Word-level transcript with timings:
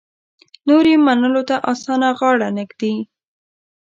نور 0.67 0.85
یې 0.91 0.97
منلو 1.05 1.41
ته 1.49 1.55
اسانه 1.71 2.09
غاړه 2.19 2.49
نه 2.55 2.63
ږدي. 2.69 2.93